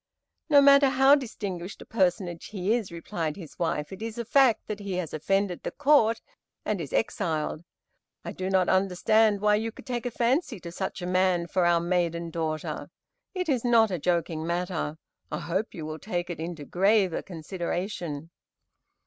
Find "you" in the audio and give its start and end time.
9.57-9.71, 15.75-15.85